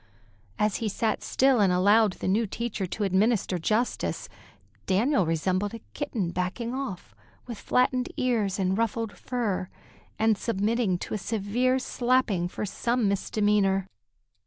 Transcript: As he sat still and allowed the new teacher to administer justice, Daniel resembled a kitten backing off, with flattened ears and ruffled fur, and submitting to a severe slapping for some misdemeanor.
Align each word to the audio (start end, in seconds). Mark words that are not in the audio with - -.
As 0.57 0.77
he 0.77 0.89
sat 0.89 1.21
still 1.21 1.59
and 1.59 1.71
allowed 1.71 2.13
the 2.13 2.27
new 2.27 2.47
teacher 2.47 2.87
to 2.87 3.03
administer 3.03 3.59
justice, 3.59 4.27
Daniel 4.87 5.27
resembled 5.27 5.75
a 5.75 5.79
kitten 5.93 6.31
backing 6.31 6.73
off, 6.73 7.13
with 7.45 7.59
flattened 7.59 8.09
ears 8.17 8.57
and 8.57 8.75
ruffled 8.79 9.15
fur, 9.15 9.69
and 10.17 10.39
submitting 10.39 10.97
to 10.97 11.13
a 11.13 11.19
severe 11.19 11.77
slapping 11.77 12.47
for 12.47 12.65
some 12.65 13.07
misdemeanor. 13.07 13.85